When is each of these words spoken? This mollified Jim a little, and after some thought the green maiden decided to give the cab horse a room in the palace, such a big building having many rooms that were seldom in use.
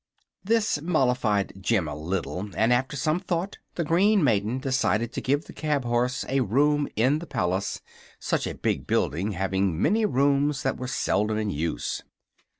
This 0.43 0.81
mollified 0.81 1.53
Jim 1.61 1.87
a 1.87 1.93
little, 1.95 2.49
and 2.57 2.73
after 2.73 2.97
some 2.97 3.19
thought 3.19 3.59
the 3.75 3.83
green 3.83 4.23
maiden 4.23 4.57
decided 4.57 5.13
to 5.13 5.21
give 5.21 5.45
the 5.45 5.53
cab 5.53 5.85
horse 5.85 6.25
a 6.27 6.39
room 6.39 6.87
in 6.95 7.19
the 7.19 7.27
palace, 7.27 7.81
such 8.19 8.47
a 8.47 8.55
big 8.55 8.87
building 8.87 9.33
having 9.33 9.79
many 9.79 10.07
rooms 10.07 10.63
that 10.63 10.77
were 10.77 10.87
seldom 10.87 11.37
in 11.37 11.51
use. 11.51 12.01